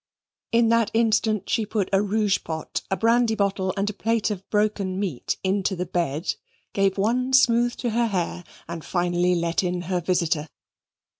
[0.51, 4.49] In that instant she put a rouge pot, a brandy bottle, and a plate of
[4.49, 6.33] broken meat into the bed,
[6.73, 10.47] gave one smooth to her hair, and finally let in her visitor.